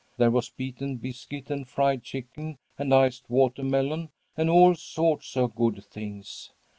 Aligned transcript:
There 0.17 0.31
was 0.31 0.49
beaten 0.49 0.97
biscuit 0.97 1.51
and 1.51 1.67
fried 1.69 2.01
chicken 2.01 2.57
and 2.75 2.91
iced 2.91 3.29
watermelon, 3.29 4.09
and 4.35 4.49
all 4.49 4.73
sorts 4.73 5.37
of 5.37 5.53
good 5.53 5.83
things. 5.85 6.49